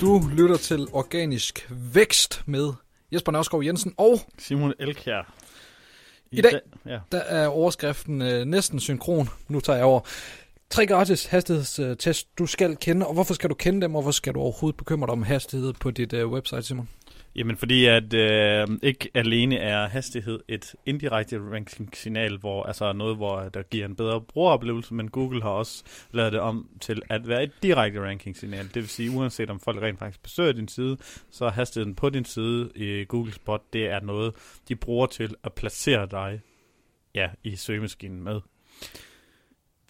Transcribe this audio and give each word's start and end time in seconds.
Du 0.00 0.22
lytter 0.36 0.56
til 0.56 0.86
Organisk 0.92 1.68
Vækst 1.94 2.42
med 2.46 2.72
Jesper 3.12 3.32
Nørskov 3.32 3.64
Jensen, 3.64 3.94
og 3.96 4.18
Simon 4.38 4.72
Elkjær. 4.78 5.32
I 6.30 6.40
dag- 6.40 6.60
ja. 6.86 6.98
der 7.12 7.18
er 7.18 7.46
overskriften 7.48 8.22
øh, 8.22 8.44
næsten 8.44 8.80
synkron. 8.80 9.28
Nu 9.48 9.60
tager 9.60 9.76
jeg 9.76 9.84
over. 9.84 10.00
Tre 10.70 10.86
gratis 10.86 11.26
hastighedstest, 11.26 12.38
du 12.38 12.46
skal 12.46 12.76
kende, 12.76 13.06
og 13.06 13.14
hvorfor 13.14 13.34
skal 13.34 13.50
du 13.50 13.54
kende 13.54 13.80
dem, 13.80 13.94
og 13.94 14.02
hvorfor 14.02 14.12
skal 14.16 14.34
du 14.34 14.40
overhovedet 14.40 14.76
bekymre 14.76 15.06
dig 15.06 15.12
om 15.12 15.22
hastighed 15.22 15.72
på 15.72 15.90
dit 15.90 16.12
øh, 16.12 16.28
website, 16.28 16.62
Simon? 16.62 16.88
Jamen 17.36 17.56
fordi 17.56 17.84
at 17.84 18.14
øh, 18.14 18.68
ikke 18.82 19.10
alene 19.14 19.56
er 19.56 19.88
hastighed 19.88 20.40
et 20.48 20.74
indirekte 20.86 21.38
ranking-signal, 21.52 22.36
hvor 22.36 22.62
altså 22.62 22.92
noget, 22.92 23.16
hvor 23.16 23.36
øh, 23.36 23.50
der 23.54 23.62
giver 23.62 23.86
en 23.86 23.96
bedre 23.96 24.20
brugeroplevelse, 24.20 24.94
men 24.94 25.08
Google 25.08 25.42
har 25.42 25.50
også 25.50 25.84
lavet 26.10 26.32
det 26.32 26.40
om 26.40 26.68
til 26.80 27.02
at 27.08 27.28
være 27.28 27.42
et 27.42 27.52
direkte 27.62 28.04
ranking-signal. 28.04 28.64
Det 28.64 28.74
vil 28.74 28.88
sige, 28.88 29.10
uanset 29.10 29.50
om 29.50 29.60
folk 29.60 29.82
rent 29.82 29.98
faktisk 29.98 30.22
besøger 30.22 30.52
din 30.52 30.68
side, 30.68 30.96
så 31.30 31.44
er 31.44 31.50
hastigheden 31.50 31.94
på 31.94 32.10
din 32.10 32.24
side 32.24 32.70
i 32.74 33.04
Google 33.04 33.32
Spot, 33.32 33.62
det 33.72 33.86
er 33.86 34.00
noget, 34.00 34.34
de 34.68 34.76
bruger 34.76 35.06
til 35.06 35.34
at 35.44 35.52
placere 35.52 36.06
dig 36.10 36.40
ja, 37.14 37.30
i 37.44 37.56
søgemaskinen 37.56 38.22
med. 38.22 38.40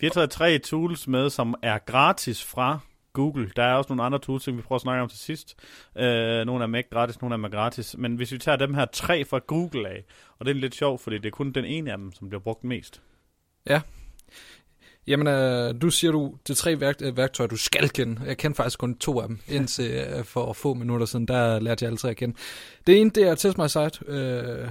Vi 0.01 0.07
har 0.07 0.11
taget 0.11 0.31
tre 0.31 0.59
tools 0.59 1.09
med, 1.09 1.31
som 1.31 1.55
er 1.63 1.79
gratis 1.79 2.45
fra 2.45 2.81
Google. 3.17 3.51
Der 3.57 3.63
er 3.63 3.75
også 3.75 3.89
nogle 3.89 4.03
andre 4.03 4.19
tools, 4.19 4.45
som 4.45 4.57
vi 4.57 4.63
prøver 4.63 4.77
at 4.77 4.83
snakke 4.83 5.03
om 5.03 5.09
til 5.09 5.19
sidst. 5.19 5.55
Øh, 5.97 6.45
nogle 6.47 6.63
af 6.63 6.69
dem 6.69 6.75
er 6.75 6.79
ikke 6.79 6.91
gratis, 6.91 7.21
nogle 7.21 7.35
af 7.35 7.39
dem 7.39 7.45
er 7.45 7.49
gratis. 7.49 7.97
Men 7.99 8.17
hvis 8.17 8.33
vi 8.33 8.39
tager 8.39 8.57
dem 8.57 8.75
her 8.75 8.85
tre 8.93 9.25
fra 9.25 9.41
Google 9.47 9.89
af, 9.89 10.05
og 10.39 10.47
det 10.47 10.51
er 10.51 10.55
lidt 10.55 10.75
sjovt, 10.75 11.01
fordi 11.01 11.19
det 11.19 11.27
er 11.27 11.31
kun 11.31 11.53
den 11.53 11.65
ene 11.65 11.93
af 11.93 11.99
dem, 11.99 12.13
som 12.13 12.29
bliver 12.29 12.41
brugt 12.41 12.65
mest. 12.65 13.03
Ja. 13.67 13.81
Jamen, 15.07 15.27
øh, 15.27 15.75
du 15.83 15.91
siger 15.91 16.11
du, 16.13 16.35
det 16.49 16.57
tre 16.57 16.81
værk, 16.81 16.97
øh, 17.03 17.17
værktøjer, 17.17 17.49
du 17.49 17.57
skal 17.57 17.89
kende. 17.89 18.21
Jeg 18.27 18.37
kender 18.37 18.55
faktisk 18.55 18.79
kun 18.79 18.95
to 18.99 19.21
af 19.21 19.29
dem, 19.29 19.39
indtil 19.49 19.91
øh, 19.91 20.25
for 20.25 20.53
få 20.53 20.75
minutter 20.75 21.07
siden, 21.07 21.29
der 21.29 21.59
lærte 21.61 21.83
jeg 21.85 21.89
alle 21.89 21.97
tre 21.99 22.11
at 22.11 22.17
kende. 22.17 22.37
Det 22.87 23.01
ene, 23.01 23.11
det 23.11 23.23
er 23.29 23.35
Test 23.35 23.59
My 23.59 23.67
Site, 23.67 24.05
øh, 24.09 24.69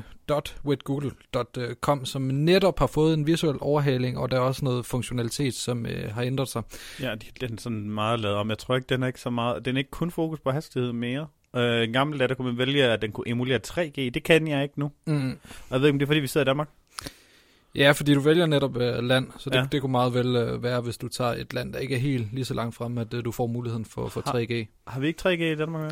som 2.03 2.21
netop 2.21 2.79
har 2.79 2.87
fået 2.87 3.13
en 3.13 3.27
visuel 3.27 3.57
overhaling, 3.61 4.17
og 4.17 4.31
der 4.31 4.37
er 4.37 4.41
også 4.41 4.65
noget 4.65 4.85
funktionalitet, 4.85 5.53
som 5.53 5.85
øh, 5.85 6.13
har 6.13 6.21
ændret 6.23 6.47
sig. 6.47 6.61
Ja, 7.01 7.15
de- 7.15 7.47
den 7.47 7.53
er 7.53 7.61
sådan 7.61 7.89
meget 7.89 8.19
lavet 8.19 8.37
om. 8.37 8.49
Jeg 8.49 8.57
tror 8.57 8.75
ikke, 8.75 8.85
den 8.89 9.03
er 9.03 9.07
ikke 9.07 9.21
så 9.21 9.29
meget... 9.29 9.65
Den 9.65 9.75
er 9.75 9.77
ikke 9.77 9.91
kun 9.91 10.11
fokus 10.11 10.39
på 10.39 10.51
hastighed 10.51 10.91
mere. 10.93 11.27
Øh, 11.55 11.83
en 11.83 11.93
gammel 11.93 12.19
dag, 12.19 12.29
der 12.29 12.35
kunne 12.35 12.47
man 12.47 12.57
vælge, 12.57 12.83
at 12.83 13.01
den 13.01 13.11
kunne 13.11 13.27
emulere 13.29 13.59
3G. 13.67 13.95
Det 13.95 14.23
kan 14.23 14.47
jeg 14.47 14.63
ikke 14.63 14.79
nu. 14.79 14.91
Mm. 15.05 15.29
Og 15.29 15.71
jeg 15.71 15.81
ved 15.81 15.87
ikke, 15.87 15.95
om 15.95 15.99
det 15.99 16.05
er, 16.05 16.07
fordi 16.07 16.19
vi 16.19 16.27
sidder 16.27 16.45
i 16.45 16.49
Danmark. 16.49 16.69
Ja, 17.75 17.91
fordi 17.91 18.13
du 18.13 18.19
vælger 18.19 18.45
netop 18.45 18.77
øh, 18.77 19.03
land, 19.03 19.27
så 19.37 19.49
det, 19.49 19.57
Ja. 19.57 19.65
det 19.71 19.81
kunne 19.81 19.91
meget 19.91 20.13
vel 20.13 20.35
øh, 20.35 20.63
være, 20.63 20.81
hvis 20.81 20.97
du 20.97 21.07
tager 21.07 21.31
et 21.31 21.53
land, 21.53 21.73
der 21.73 21.79
ikke 21.79 21.95
er 21.95 21.99
helt 21.99 22.33
lige 22.33 22.45
så 22.45 22.53
langt 22.53 22.75
frem, 22.75 22.97
at 22.97 23.13
øh, 23.13 23.25
du 23.25 23.31
får 23.31 23.47
muligheden 23.47 23.85
for, 23.85 24.07
for 24.07 24.21
Har- 24.25 24.33
3G. 24.33 24.65
Har 24.87 24.99
vi 24.99 25.07
ikke 25.07 25.29
3G 25.29 25.41
i 25.43 25.55
Danmark? 25.55 25.81
Med? 25.83 25.91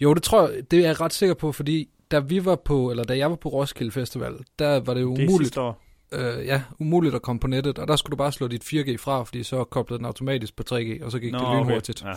Jo, 0.00 0.14
det 0.14 0.22
tror 0.22 0.48
jeg, 0.48 0.70
det 0.70 0.78
er 0.78 0.82
jeg 0.86 1.00
ret 1.00 1.12
sikker 1.12 1.34
på, 1.34 1.52
fordi 1.52 1.88
da 2.10 2.18
vi 2.18 2.44
var 2.44 2.56
på, 2.56 2.90
eller 2.90 3.04
da 3.04 3.16
jeg 3.18 3.30
var 3.30 3.36
på 3.36 3.48
Roskilde 3.48 3.92
Festival, 3.92 4.34
der 4.58 4.80
var 4.80 4.94
det 4.94 5.00
jo 5.00 5.16
Det 5.16 5.28
umuligt, 5.28 5.46
sidste 5.48 5.60
år. 5.60 5.82
øh, 6.12 6.46
ja, 6.46 6.62
umuligt 6.78 7.14
at 7.14 7.22
komme 7.22 7.40
på 7.40 7.46
nettet, 7.46 7.78
og 7.78 7.88
der 7.88 7.96
skulle 7.96 8.10
du 8.10 8.16
bare 8.16 8.32
slå 8.32 8.48
dit 8.48 8.64
4G 8.64 8.96
fra, 8.98 9.22
fordi 9.24 9.42
så 9.42 9.64
koblede 9.64 9.98
den 9.98 10.06
automatisk 10.06 10.56
på 10.56 10.62
3G, 10.70 11.04
og 11.04 11.12
så 11.12 11.18
gik 11.18 11.32
Nå, 11.32 11.38
det 11.38 11.46
okay. 11.46 11.58
lynhurtigt. 11.60 12.04
Ja. 12.04 12.12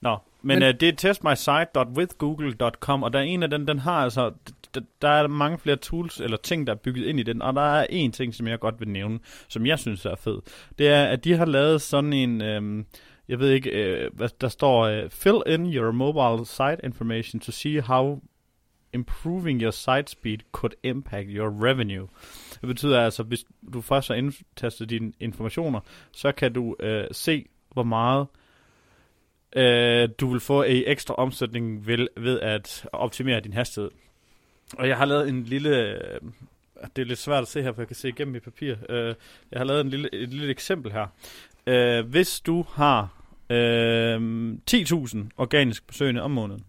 Nå, 0.00 0.16
men, 0.42 0.58
Men- 0.58 0.68
uh, 0.68 0.74
det 0.80 0.88
er 0.88 0.92
testmysite.withgoogle.com, 0.96 3.02
og 3.02 3.12
der 3.12 3.18
er 3.18 3.22
en 3.22 3.42
af 3.42 3.50
den, 3.50 3.68
den 3.68 3.78
har 3.78 3.92
altså, 3.92 4.30
der, 4.74 4.80
der 5.02 5.08
er 5.08 5.26
mange 5.26 5.58
flere 5.58 5.76
tools 5.76 6.20
eller 6.20 6.36
ting, 6.36 6.66
der 6.66 6.72
er 6.72 6.76
bygget 6.76 7.06
ind 7.06 7.20
i 7.20 7.22
den, 7.22 7.42
og 7.42 7.54
der 7.54 7.60
er 7.60 7.86
en 7.90 8.12
ting, 8.12 8.34
som 8.34 8.48
jeg 8.48 8.60
godt 8.60 8.80
vil 8.80 8.88
nævne, 8.88 9.18
som 9.48 9.66
jeg 9.66 9.78
synes 9.78 10.04
er 10.04 10.14
fed. 10.14 10.38
Det 10.78 10.88
er, 10.88 11.04
at 11.04 11.24
de 11.24 11.36
har 11.36 11.44
lavet 11.44 11.82
sådan 11.82 12.12
en, 12.12 12.40
Øh, 12.42 12.84
jeg 13.28 13.38
ved 13.38 13.50
ikke, 13.50 13.70
øh, 13.70 14.10
hvad 14.14 14.28
der 14.40 14.48
står, 14.48 14.82
øh, 14.82 15.10
fill 15.10 15.42
in 15.46 15.74
your 15.74 15.92
mobile 15.92 16.46
site 16.46 16.76
information 16.84 17.40
to 17.40 17.52
see 17.52 17.80
how 17.80 18.20
improving 18.92 19.62
your 19.62 19.70
site 19.70 20.10
speed 20.10 20.38
could 20.52 20.72
impact 20.82 21.28
your 21.30 21.64
revenue. 21.68 22.08
Det 22.60 22.68
betyder 22.68 23.00
altså, 23.00 23.22
hvis 23.22 23.44
du 23.72 23.80
først 23.80 24.08
har 24.08 24.14
indtastet 24.14 24.90
dine 24.90 25.12
informationer, 25.20 25.80
så 26.12 26.32
kan 26.32 26.52
du 26.52 26.76
øh, 26.80 27.04
se, 27.12 27.46
hvor 27.72 27.82
meget 27.82 28.26
øh, 29.56 30.08
du 30.20 30.30
vil 30.30 30.40
få 30.40 30.62
i 30.62 30.84
ekstra 30.86 31.14
omsætning 31.14 31.86
ved, 31.86 32.08
ved 32.16 32.40
at 32.40 32.86
optimere 32.92 33.40
din 33.40 33.52
hastighed. 33.52 33.90
Og 34.78 34.88
jeg 34.88 34.96
har 34.96 35.04
lavet 35.04 35.28
en 35.28 35.42
lille... 35.44 35.78
Øh, 35.78 36.20
det 36.96 37.02
er 37.02 37.06
lidt 37.06 37.18
svært 37.18 37.42
at 37.42 37.48
se 37.48 37.62
her, 37.62 37.72
for 37.72 37.80
jeg 37.82 37.86
kan 37.88 37.96
se 37.96 38.08
igennem 38.08 38.32
mit 38.32 38.42
papir. 38.42 38.74
Øh, 38.88 39.14
jeg 39.50 39.60
har 39.60 39.64
lavet 39.64 39.80
en 39.80 39.88
lille, 39.88 40.14
et 40.14 40.28
lille 40.28 40.50
eksempel 40.50 40.92
her. 40.92 41.06
Øh, 41.66 42.06
hvis 42.06 42.40
du 42.40 42.64
har 42.68 43.22
øh, 43.50 44.16
10.000 44.70 45.18
organisk 45.36 45.86
besøgende 45.86 46.22
om 46.22 46.30
måneden, 46.30 46.64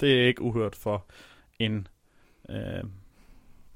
det 0.00 0.22
er 0.22 0.26
ikke 0.26 0.42
uhørt 0.42 0.74
for 0.76 1.06
en... 1.58 1.86
Øh, 2.50 2.56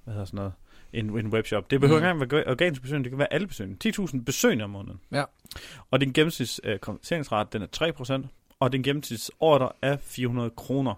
hvad 0.05 0.15
hedder 0.15 0.25
sådan 0.25 0.37
noget? 0.37 0.53
En, 0.93 1.19
en 1.19 1.27
webshop. 1.27 1.71
Det 1.71 1.81
behøver 1.81 2.01
Mm. 2.01 2.05
ikke 2.07 2.23
engang 2.23 2.33
være 2.47 2.51
organisk 2.53 2.83
besøgende, 2.83 3.05
det 3.05 3.11
kan 3.11 3.19
være 3.19 3.33
alle 3.33 3.47
besøgende. 3.47 3.89
10.000 3.89 4.25
besøgende 4.25 4.65
om 4.65 4.71
måneden. 4.71 5.01
Ja. 5.13 5.25
Og 5.91 6.01
din 6.01 6.13
gennemsnits 6.13 6.61
øh, 6.65 6.79
konverteringsrate, 6.79 7.59
den 7.59 7.63
er 7.63 8.23
3%, 8.25 8.27
og 8.61 8.73
din 8.73 8.83
gennemsnits 8.83 9.31
order 9.41 9.69
er 9.83 9.97
400 9.97 10.51
kroner. 10.51 10.95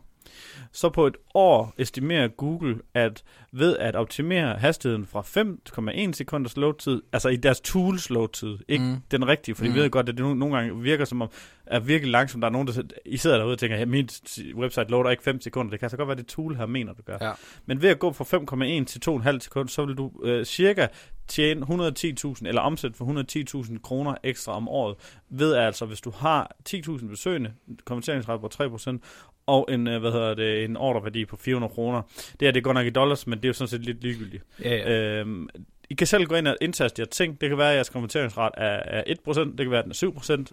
Så 0.73 0.89
på 0.91 1.07
et 1.07 1.17
år 1.35 1.75
estimerer 1.79 2.29
Google, 2.29 2.79
at 2.95 3.23
ved 3.53 3.77
at 3.77 3.97
optimere 3.97 4.55
hastigheden 4.59 5.07
fra 5.07 5.21
5,1 5.21 6.13
sekunders 6.13 6.57
load-tid, 6.57 7.03
altså 7.13 7.29
i 7.29 7.37
deres 7.37 7.61
tools 7.61 8.11
load-tid, 8.11 8.59
ikke 8.69 8.85
Mm. 8.85 8.97
den 9.11 9.29
rigtige, 9.29 9.55
for 9.55 9.65
de 9.65 9.71
Mm. 9.71 9.77
ved 9.77 9.91
godt, 9.91 10.09
at 10.09 10.17
det 10.19 10.23
no- 10.23 10.35
nogle 10.35 10.57
gange 10.57 10.83
virker 10.83 11.05
som 11.05 11.23
om, 11.23 11.31
er 11.67 11.81
virkelig 11.81 12.13
langsomt. 12.13 12.43
Der 12.43 12.49
er 12.49 12.53
nogen, 12.53 12.67
der 12.67 12.73
sidder- 12.73 12.97
I 13.07 13.17
sidder 13.17 13.39
derude 13.39 13.53
og 13.53 13.59
tænker, 13.59 13.77
at 13.77 13.89
mit 13.89 14.39
website 14.55 14.91
loader 14.91 15.11
ikke 15.11 15.23
5 15.23 15.41
sekunder. 15.41 15.71
Det 15.71 15.81
kan 15.81 15.91
så 15.91 15.97
godt 15.97 16.09
være, 16.09 16.17
det 16.17 16.27
tool 16.27 16.57
her 16.57 16.67
mener, 16.67 16.93
du 16.93 17.03
gør. 17.03 17.19
Ja. 17.21 17.33
Men 17.67 17.83
ved 17.83 17.89
at 17.89 17.99
gå 17.99 18.13
fra 18.13 18.25
5,1 18.25 18.85
til 18.87 19.01
2,5 19.01 19.41
sekunder, 19.41 19.71
så 19.71 19.85
vil 19.85 19.95
du 19.95 20.11
øh, 20.25 20.45
cirka 20.45 20.87
tjene 21.29 21.67
110.000, 21.67 22.47
eller 22.49 22.61
omsætte 22.61 22.97
for 22.97 23.05
110.000 23.05 23.79
kroner 23.83 24.15
ekstra 24.25 24.53
om 24.53 24.69
året, 24.69 24.97
ved 25.31 25.55
altså, 25.55 25.87
hvis 25.87 26.01
du 26.01 26.11
har 26.11 26.57
10.000 26.65 27.09
besøgende, 27.09 27.53
konverteringsrate 27.85 28.41
på 28.41 28.49
3%, 28.49 29.01
og 29.51 29.69
en, 29.69 29.89
øh, 29.89 30.01
hvad 30.01 30.13
hedder 30.13 30.35
det, 30.35 30.65
en 30.65 30.77
ordreværdi 30.77 31.25
på 31.25 31.37
400 31.37 31.73
kroner. 31.73 32.03
Det 32.41 32.49
er 32.49 32.53
det 32.53 32.65
går 32.65 32.73
nok 32.73 32.87
i 32.87 32.91
dollars, 32.91 33.27
men 33.27 33.39
det 33.39 33.45
er 33.45 33.49
jo 33.49 33.53
sådan 33.53 33.69
set 33.69 33.85
lidt 33.85 34.03
ligegyldigt. 34.03 34.45
Ja, 34.65 34.77
ja. 34.77 35.21
Øhm, 35.21 35.49
I 35.91 35.95
kan 35.95 36.07
selv 36.07 36.25
gå 36.25 36.35
ind 36.35 36.49
og 36.49 36.57
indtaste 36.61 37.01
jer 37.01 37.07
ting. 37.07 37.41
Det 37.41 37.49
kan 37.49 37.59
være, 37.59 37.71
at 37.71 37.75
jeres 37.75 37.89
konverteringsret 37.89 38.51
er, 38.57 38.83
er 38.85 39.03
1%, 39.29 39.41
det 39.41 39.57
kan 39.59 39.71
være, 39.71 39.79
at 39.79 39.85
den 39.85 39.93
er 39.93 40.45
7%. 40.47 40.53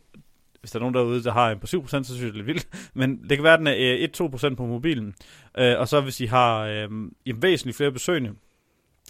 Hvis 0.60 0.72
der 0.72 0.80
er 0.80 0.82
nogen 0.82 0.96
derude, 0.96 1.24
der 1.24 1.32
har 1.32 1.52
en 1.52 1.60
på 1.60 1.68
7%, 1.68 1.70
så 1.70 2.04
synes 2.04 2.22
jeg, 2.22 2.28
det 2.28 2.30
er 2.30 2.34
lidt 2.34 2.48
vildt. 2.48 2.68
Men 3.00 3.22
det 3.30 3.38
kan 3.38 3.44
være, 3.44 3.54
at 3.54 3.60
den 3.60 3.68
er 3.68 4.08
øh, 4.20 4.30
1-2% 4.52 4.56
på 4.56 4.66
mobilen. 4.66 5.16
Øh, 5.58 5.80
og 5.80 5.88
så 5.88 6.02
hvis 6.02 6.20
I 6.20 6.26
har 6.26 6.66
øh, 6.66 6.90
en 7.26 7.42
væsentligt 7.42 7.78
flere 7.78 7.92
besøgende, 7.92 8.32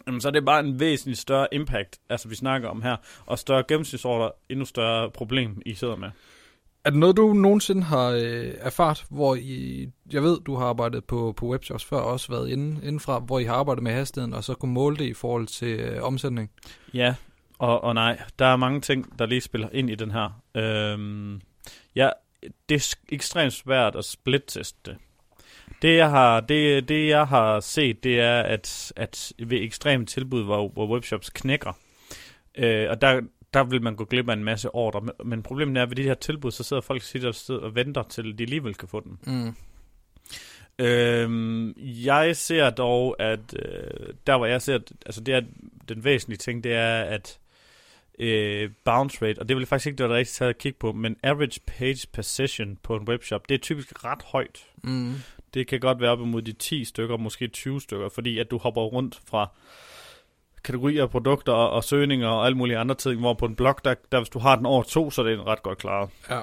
jamen, 0.08 0.22
så 0.22 0.28
er 0.28 0.32
det 0.32 0.46
bare 0.46 0.60
en 0.60 0.80
væsentligt 0.80 1.20
større 1.20 1.48
impact, 1.52 2.00
altså 2.10 2.30
vi 2.30 2.36
snakker 2.36 2.70
om 2.70 2.82
her, 2.82 2.96
og 3.26 3.40
større 3.40 3.64
gennemsnitsorder, 3.68 4.30
endnu 4.50 4.66
større 4.66 5.12
problem, 5.12 5.62
I 5.66 5.74
sidder 5.74 5.96
med. 5.96 6.10
Er 6.86 6.90
det 6.90 7.00
noget, 7.00 7.18
du 7.18 7.34
nogensinde 7.34 7.84
har 7.84 8.10
øh, 8.10 8.54
erfart, 8.60 9.06
hvor 9.10 9.36
I, 9.36 9.88
jeg 10.14 10.24
ved, 10.24 10.40
du 10.42 10.56
har 10.56 10.66
arbejdet 10.66 11.06
på, 11.06 11.34
på 11.38 11.46
webshops 11.48 11.86
før, 11.86 11.98
og 11.98 12.12
også 12.12 12.32
været 12.32 12.50
inde, 12.50 12.80
indenfra, 12.84 13.20
hvor 13.20 13.40
I 13.40 13.44
har 13.44 13.54
arbejdet 13.54 13.84
med 13.84 13.92
hastigheden, 13.92 14.34
og 14.34 14.44
så 14.44 14.54
kunne 14.54 14.74
måle 14.74 14.98
det 14.98 15.06
i 15.06 15.14
forhold 15.14 15.48
til 15.48 15.80
øh, 15.80 16.04
omsætning? 16.04 16.52
Ja, 16.94 17.16
og, 17.60 17.84
og 17.84 17.94
nej, 17.94 18.22
der 18.40 18.46
er 18.46 18.56
mange 18.56 18.82
ting, 18.82 19.20
der 19.20 19.26
lige 19.26 19.42
spiller 19.42 19.70
ind 19.72 19.90
i 19.90 19.96
den 19.96 20.12
her. 20.12 20.42
Øhm, 20.56 21.42
ja, 21.96 22.10
det 22.70 22.76
er 22.76 22.96
ekstremt 23.10 23.54
svært 23.54 23.96
at 23.96 24.06
split-teste 24.06 24.78
det. 24.86 24.98
Det 25.82 25.98
jeg, 25.98 26.10
har, 26.10 26.40
det, 26.40 26.90
det, 26.90 27.08
jeg 27.08 27.28
har 27.28 27.60
set, 27.60 28.04
det 28.04 28.20
er, 28.20 28.42
at, 28.42 28.94
at 28.96 29.34
ved 29.40 29.62
ekstreme 29.62 30.06
tilbud, 30.06 30.44
hvor, 30.44 30.70
hvor 30.70 30.94
webshops 30.94 31.30
knækker, 31.30 31.74
øh, 32.58 32.90
og 32.90 33.02
der, 33.02 33.22
der 33.54 33.64
vil 33.64 33.82
man 33.82 33.96
gå 33.96 34.06
glip 34.06 34.30
af 34.30 34.34
en 34.34 34.44
masse 34.44 34.70
ordre. 34.76 35.02
Men, 35.02 35.44
problemet 35.44 35.78
er, 35.78 35.84
at 35.84 35.90
ved 35.90 35.96
de 35.96 36.04
her 36.04 36.14
tilbud, 36.14 36.52
så 36.52 36.64
sidder 36.64 36.82
folk 36.82 37.02
sit 37.02 37.26
sidder 37.36 37.62
og 37.62 37.76
venter 37.76 38.04
til, 38.04 38.38
de 38.38 38.44
alligevel 38.44 38.76
kan 38.76 38.88
få 38.88 39.00
den. 39.00 39.20
Mm. 39.26 39.56
Øhm, 40.80 41.74
jeg 41.80 42.36
ser 42.36 42.70
dog, 42.70 43.16
at 43.22 43.40
øh, 43.56 44.14
der 44.28 44.38
hvor 44.38 44.46
jeg 44.46 44.62
ser, 44.62 44.76
at- 44.76 44.92
altså 45.06 45.22
det 45.22 45.34
er 45.34 45.42
den 45.90 46.04
væsentlige 46.04 46.38
ting, 46.38 46.64
det 46.64 46.74
er, 46.74 47.02
at 47.02 47.40
øh, 48.20 48.70
bounce 48.86 49.26
rate, 49.26 49.40
og 49.40 49.50
det 49.50 49.56
vil 49.56 49.62
jeg 49.62 49.68
faktisk 49.68 49.88
ikke 49.88 50.04
det, 50.04 50.10
der 50.10 50.16
rigtig 50.16 50.36
taget 50.36 50.50
at 50.50 50.58
kigge 50.58 50.78
på, 50.80 50.92
men 50.92 51.16
average 51.24 51.60
page 51.68 52.08
per 52.14 52.22
session 52.22 52.78
på 52.84 52.96
en 52.96 53.08
webshop, 53.08 53.50
det 53.50 53.56
er 53.56 53.60
typisk 53.60 54.06
ret 54.06 54.22
højt. 54.26 54.66
Mm. 54.84 55.14
Det 55.54 55.68
kan 55.68 55.80
godt 55.80 56.02
være 56.02 56.12
op 56.12 56.20
imod 56.22 56.42
de 56.42 56.52
10 56.52 56.86
stykker, 56.86 57.18
måske 57.18 57.48
20 57.48 57.82
stykker, 57.82 58.10
fordi 58.10 58.40
at 58.40 58.52
du 58.52 58.58
hopper 58.58 58.82
rundt 58.82 59.20
fra 59.28 59.52
kategorier 60.68 61.04
af 61.04 61.10
produkter 61.10 61.54
og, 61.54 61.70
og 61.70 61.84
søgninger 61.84 62.28
og 62.28 62.46
alle 62.46 62.58
mulige 62.58 62.78
andre 62.78 62.96
ting, 62.96 63.20
hvor 63.20 63.34
på 63.34 63.46
en 63.46 63.56
blog, 63.56 63.76
der, 63.84 63.96
der 64.12 64.20
hvis 64.20 64.30
du 64.30 64.40
har 64.40 64.56
den 64.56 64.66
over 64.66 64.84
to, 64.84 65.12
så 65.12 65.22
er 65.22 65.26
det 65.26 65.46
ret 65.46 65.64
godt 65.64 65.78
klaret. 65.78 66.10
Ja. 66.30 66.42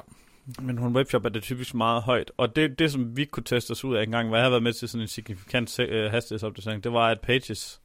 Men 0.63 0.77
på 0.77 0.87
en 0.87 0.97
webshop 0.97 1.25
er 1.25 1.29
det 1.29 1.43
typisk 1.43 1.75
meget 1.75 2.03
højt. 2.03 2.33
Og 2.37 2.57
det, 2.57 2.79
det 2.79 2.93
som 2.93 3.17
vi 3.17 3.25
kunne 3.25 3.45
teste 3.45 3.71
os 3.71 3.85
ud 3.85 3.97
af 3.97 4.03
en 4.03 4.11
gang, 4.11 4.29
hvor 4.29 4.37
jeg 4.37 4.45
har 4.45 4.51
været 4.51 4.63
med 4.63 4.73
til 4.73 4.89
sådan 4.89 5.03
en 5.03 5.09
signifikant 5.09 5.81
øh, 5.81 6.11
hastighedsopdatering, 6.11 6.85
det 6.85 6.93
var, 6.93 7.09
at 7.09 7.21
pages 7.21 7.81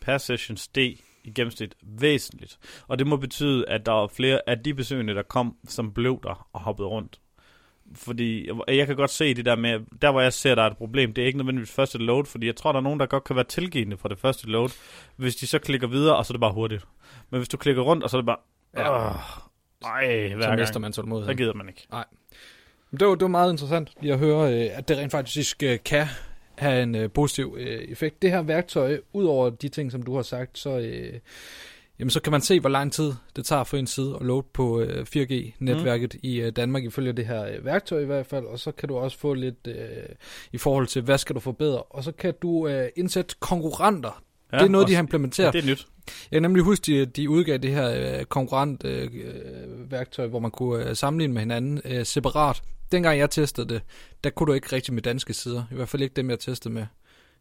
per 0.00 0.18
session 0.18 0.56
steg 0.56 0.96
i 1.24 1.30
gennemsnit 1.30 1.74
væsentligt. 1.82 2.58
Og 2.88 2.98
det 2.98 3.06
må 3.06 3.16
betyde, 3.16 3.68
at 3.68 3.86
der 3.86 3.92
var 3.92 4.06
flere 4.06 4.40
af 4.46 4.58
de 4.58 4.74
besøgende, 4.74 5.14
der 5.14 5.22
kom, 5.22 5.56
som 5.68 5.92
blev 5.92 6.20
der 6.22 6.48
og 6.52 6.60
hoppede 6.60 6.88
rundt. 6.88 7.19
Fordi 7.94 8.46
jeg- 8.48 8.76
jeg 8.76 8.86
kan 8.86 8.96
godt 8.96 9.10
se 9.10 9.34
det 9.34 9.44
der 9.44 9.56
med, 9.56 9.80
der 10.02 10.10
hvor 10.10 10.20
jeg 10.20 10.32
ser, 10.32 10.54
der 10.54 10.62
er 10.62 10.66
et 10.66 10.76
problem, 10.76 11.12
det 11.14 11.22
er 11.22 11.26
ikke 11.26 11.38
nødvendigvis 11.38 11.70
første 11.72 11.98
load, 11.98 12.24
fordi 12.24 12.46
jeg 12.46 12.56
tror, 12.56 12.72
der 12.72 12.78
er 12.78 12.82
nogen, 12.82 13.00
der 13.00 13.06
godt 13.06 13.24
kan 13.24 13.36
være 13.36 13.44
tilgivende 13.44 13.96
for 13.96 14.08
det 14.08 14.18
første 14.18 14.46
load, 14.46 14.68
hvis 15.16 15.36
de 15.36 15.46
så 15.46 15.58
klikker 15.58 15.86
videre, 15.88 16.16
og 16.16 16.26
så 16.26 16.30
er 16.32 16.34
det 16.34 16.40
bare 16.40 16.52
hurtigt. 16.52 16.84
Men 17.30 17.38
hvis 17.38 17.48
du 17.48 17.56
klikker 17.56 17.82
rundt, 17.82 18.04
og 18.04 18.10
så 18.10 18.16
er 18.16 18.20
det 18.20 18.26
bare, 18.26 18.36
Ja. 18.76 19.08
Åh, 19.10 19.14
ej, 19.84 20.28
Så 20.30 20.36
mister 20.36 20.72
gang. 20.72 20.80
man 20.80 20.92
Så 20.92 21.00
tålmodighed. 21.00 21.34
gider 21.34 21.54
man 21.54 21.68
ikke. 21.68 21.86
Det 22.90 23.06
var, 23.06 23.14
det 23.14 23.20
var 23.22 23.28
meget 23.28 23.52
interessant 23.52 23.92
lige 24.00 24.12
at 24.12 24.18
høre, 24.18 24.54
øh, 24.54 24.78
at 24.78 24.88
det 24.88 24.98
rent 24.98 25.10
faktisk 25.12 25.62
øh, 25.62 25.78
kan 25.84 26.06
have 26.58 26.82
en 26.82 26.94
øh, 26.94 27.10
positiv 27.10 27.56
øh, 27.58 27.66
effekt. 27.66 28.22
Det 28.22 28.30
her 28.30 28.42
værktøj, 28.42 29.00
ud 29.12 29.24
over 29.24 29.50
de 29.50 29.68
ting, 29.68 29.92
som 29.92 30.02
du 30.02 30.14
har 30.14 30.22
sagt, 30.22 30.58
så, 30.58 30.78
øh, 30.78 31.12
jamen, 32.00 32.10
så 32.10 32.20
kan 32.20 32.30
man 32.30 32.40
se, 32.40 32.60
hvor 32.60 32.68
lang 32.68 32.92
tid 32.92 33.12
det 33.36 33.46
tager 33.46 33.64
for 33.64 33.76
en 33.76 33.86
side 33.86 34.16
at 34.20 34.26
load 34.26 34.42
på 34.52 34.80
øh, 34.80 35.06
4G-netværket 35.16 36.14
mm. 36.14 36.20
i 36.22 36.40
øh, 36.40 36.52
Danmark, 36.56 36.84
ifølge 36.84 37.12
det 37.12 37.26
her 37.26 37.44
øh, 37.44 37.64
værktøj 37.64 38.00
i 38.00 38.04
hvert 38.04 38.26
fald. 38.26 38.44
Og 38.44 38.58
så 38.58 38.72
kan 38.72 38.88
du 38.88 38.96
også 38.96 39.18
få 39.18 39.34
lidt 39.34 39.66
øh, 39.66 39.74
i 40.52 40.58
forhold 40.58 40.86
til, 40.86 41.02
hvad 41.02 41.18
skal 41.18 41.34
du 41.34 41.40
forbedre. 41.40 41.82
Og 41.82 42.04
så 42.04 42.12
kan 42.12 42.34
du 42.42 42.68
øh, 42.68 42.88
indsætte 42.96 43.34
konkurrenter. 43.40 44.22
Ja, 44.52 44.58
det 44.58 44.64
er 44.64 44.68
noget, 44.68 44.88
de 44.88 44.94
har 44.94 45.02
implementeret. 45.02 45.54
Ja, 45.54 45.60
det 45.60 45.66
er 45.66 45.70
nyt. 45.70 45.86
Jeg 46.30 46.36
kan 46.36 46.42
nemlig 46.42 46.62
huske, 46.64 46.82
de, 46.86 47.06
de 47.06 47.30
udgav 47.30 47.56
det 47.56 47.70
her 47.70 48.18
øh, 48.18 48.24
konkurrent 48.24 48.84
øh, 48.84 49.10
øh, 49.14 49.90
værktøj, 49.90 50.26
hvor 50.26 50.38
man 50.38 50.50
kunne 50.50 50.88
øh, 50.88 50.96
sammenligne 50.96 51.34
med 51.34 51.42
hinanden 51.42 51.80
øh, 51.84 52.06
separat. 52.06 52.62
Dengang 52.92 53.18
jeg 53.18 53.30
testede 53.30 53.68
det, 53.68 53.82
der 54.24 54.30
kunne 54.30 54.46
du 54.46 54.52
ikke 54.52 54.72
rigtig 54.72 54.94
med 54.94 55.02
danske 55.02 55.32
sider. 55.34 55.64
I 55.72 55.74
hvert 55.74 55.88
fald 55.88 56.02
ikke 56.02 56.14
dem, 56.14 56.30
jeg 56.30 56.38
testede 56.38 56.74
med. 56.74 56.86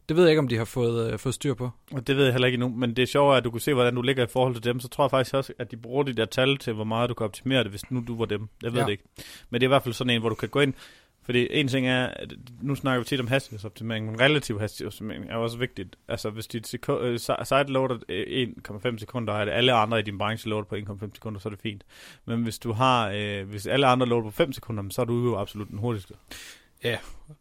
Det 0.10 0.16
ved 0.18 0.24
jeg 0.24 0.32
ikke, 0.32 0.40
om 0.40 0.48
de 0.48 0.58
har 0.58 0.66
fået, 0.66 1.14
øh, 1.14 1.20
fået 1.20 1.36
styr 1.36 1.54
på. 1.54 1.70
Og 1.92 2.08
det 2.08 2.18
ved 2.18 2.24
jeg 2.24 2.34
heller 2.34 2.46
ikke 2.48 2.56
endnu, 2.56 2.70
men 2.70 2.96
det 2.96 3.02
er 3.04 3.06
sjovt, 3.08 3.38
at 3.38 3.44
du 3.44 3.52
kunne 3.52 3.62
se, 3.62 3.74
hvordan 3.74 3.96
du 3.96 4.02
ligger 4.02 4.24
i 4.24 4.28
forhold 4.28 4.54
til 4.54 4.64
dem. 4.64 4.80
Så 4.80 4.88
tror 4.88 5.04
jeg 5.04 5.12
faktisk 5.12 5.34
også, 5.36 5.54
at 5.60 5.72
de 5.72 5.78
bruger 5.78 6.04
de 6.04 6.14
der 6.14 6.26
tal 6.26 6.58
til, 6.58 6.74
hvor 6.74 6.84
meget 6.84 7.10
du 7.10 7.14
kan 7.14 7.26
optimere 7.26 7.64
det, 7.64 7.70
hvis 7.72 7.92
nu 7.92 8.04
du 8.08 8.18
var 8.18 8.26
dem. 8.26 8.48
Jeg 8.64 8.72
ved 8.74 8.80
Ja. 8.80 8.86
det 8.86 8.92
ikke. 8.92 9.04
Men 9.50 9.62
det 9.62 9.66
er 9.66 9.68
i 9.68 9.74
hvert 9.74 9.84
fald 9.84 9.94
sådan 9.94 10.14
en, 10.14 10.20
hvor 10.22 10.30
du 10.30 10.36
kan 10.36 10.50
gå 10.50 10.60
ind. 10.60 10.74
Fordi 11.24 11.48
en 11.52 11.68
ting 11.68 11.88
er, 11.88 12.06
at 12.08 12.34
nu 12.62 12.76
snakker 12.76 13.00
vi 13.00 13.06
tit 13.06 13.20
om 13.20 13.28
hastighedsoptimering, 13.28 14.06
men 14.06 14.20
relativ 14.20 14.60
hastighedsoptimering 14.60 15.30
er 15.30 15.36
også 15.36 15.58
vigtigt. 15.58 15.96
Altså 16.08 16.30
hvis 16.30 16.48
dit 16.48 16.74
øh, 16.90 17.20
si- 17.20 17.32
site 17.44 17.64
loader 17.64 17.98
øh, 18.10 18.48
1,5 18.94 18.98
sekunder, 19.00 19.34
og 19.34 19.42
alle 19.52 19.74
andre 19.74 20.00
i 20.00 20.02
din 20.02 20.18
branche 20.18 20.50
loader 20.50 20.66
på 20.66 20.76
1,5 20.76 21.10
sekunder, 21.16 21.40
så 21.40 21.50
er 21.50 21.52
det 21.52 21.60
fint. 21.60 21.84
Men 22.26 22.44
hvis 22.44 22.60
du 22.60 22.72
har, 22.72 23.10
øh, 23.16 23.50
hvis 23.50 23.68
alle 23.68 23.88
andre 23.88 24.08
loader 24.08 24.24
på 24.24 24.32
5 24.32 24.54
sekunder, 24.54 24.84
så 24.90 25.02
er 25.02 25.06
du 25.06 25.24
jo 25.24 25.38
absolut 25.38 25.68
den 25.70 25.78
hurtigste. 25.80 26.14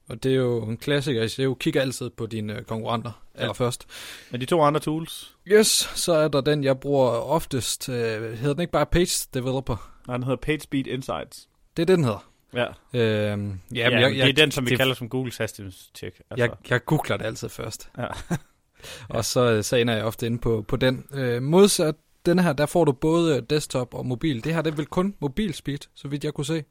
Og 0.09 0.23
det 0.23 0.33
er 0.33 0.37
jo 0.37 0.63
en 0.63 0.77
klassiker. 0.77 1.21
Jeg 1.21 1.39
jo 1.39 1.55
kigger 1.55 1.81
altid 1.81 2.11
på 2.11 2.27
dine 2.27 2.57
øh, 2.59 2.63
konkurrenter 2.63 3.25
Ja. 3.35 3.41
allerførst. 3.41 3.87
Men 4.31 4.41
de 4.41 4.47
to 4.47 4.63
andre 4.63 4.81
tools, 4.81 5.35
Yes, 5.47 5.67
så 5.95 6.13
er 6.13 6.29
der 6.29 6.41
den, 6.41 6.65
jeg 6.65 6.81
bruger 6.81 7.09
oftest. 7.11 7.89
Øh, 7.89 7.95
hedder 8.39 8.53
den 8.55 8.61
ikke 8.61 8.73
bare 8.73 8.87
Page 8.87 9.29
Developer? 9.35 9.93
nej, 10.07 10.17
den 10.17 10.25
hedder 10.25 10.37
PageSpeed 10.37 10.87
Insights. 10.87 11.49
Det 11.77 11.83
er 11.83 11.87
det, 11.87 11.97
den 11.97 12.05
hedder. 12.05 12.31
Ja, 12.55 12.67
Øh, 12.67 12.71
ja, 13.01 13.31
men 13.31 13.49
ja 13.75 13.87
jeg, 13.89 14.11
det 14.15 14.29
er 14.29 14.33
den, 14.33 14.51
som 14.51 14.65
vi 14.67 14.71
det- 14.71 14.79
kalder 14.79 14.95
som 14.95 15.09
Googles 15.09 15.37
hastighedstjek. 15.37 16.21
Altså. 16.31 16.45
Jeg, 16.45 16.51
jeg 16.71 16.85
googler 16.85 17.17
det 17.17 17.25
altid 17.25 17.49
først. 17.49 17.91
Ja. 17.99 18.07
og 19.17 19.25
så, 19.25 19.63
så 19.63 19.77
ender 19.77 19.95
jeg 19.95 20.05
ofte 20.05 20.27
inde 20.27 20.39
på, 20.39 20.65
på 20.69 20.77
den. 20.77 21.05
Øh, 21.15 21.43
modsat 21.43 21.95
den 22.27 22.39
her, 22.39 22.53
der 22.53 22.67
får 22.67 22.85
du 22.85 22.93
både 22.93 23.41
desktop 23.41 23.95
og 23.95 24.07
mobil. 24.07 24.45
Det 24.45 24.55
her, 24.55 24.63
det 24.63 24.71
er 24.73 24.77
vel 24.77 24.87
kun 24.87 25.15
mobil 25.21 25.55
speed, 25.55 25.79
så 25.95 26.09
vidt 26.09 26.25
jeg 26.25 26.35
kunne 26.35 26.45
se. 26.47 26.65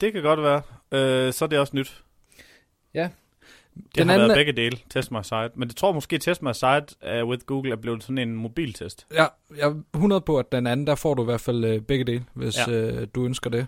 Det 0.00 0.12
kan 0.12 0.22
godt 0.22 0.42
være. 0.42 0.62
Øh, 0.92 1.32
så 1.32 1.44
er 1.44 1.48
det 1.48 1.58
også 1.58 1.76
nyt. 1.76 2.02
Ja. 2.94 3.08
Det 3.74 3.94
Den 3.98 4.08
har 4.08 4.14
anden 4.14 4.28
været 4.28 4.38
begge 4.38 4.52
dele, 4.52 4.78
Test 4.90 5.10
My 5.10 5.18
Site. 5.22 5.50
Men 5.54 5.68
det 5.68 5.76
tror 5.76 5.92
måske, 5.92 6.18
Test 6.18 6.42
My 6.42 6.52
Site 6.52 6.86
uh, 7.22 7.28
with 7.28 7.44
Google 7.46 7.72
er 7.72 7.76
blevet 7.76 8.02
sådan 8.02 8.18
en 8.18 8.34
mobiltest. 8.36 9.06
Ja, 9.14 9.26
jeg 9.56 9.68
er 9.68 9.74
100 9.94 10.20
på, 10.20 10.38
at 10.38 10.52
den 10.52 10.66
anden, 10.66 10.86
der 10.86 10.94
får 10.94 11.14
du 11.14 11.22
i 11.22 11.24
hvert 11.24 11.40
fald 11.40 11.64
øh, 11.64 11.80
begge 11.80 12.04
dele, 12.04 12.24
hvis 12.34 12.68
Ja. 12.68 12.72
øh, 12.72 13.06
du 13.14 13.24
ønsker 13.24 13.50
det. 13.50 13.66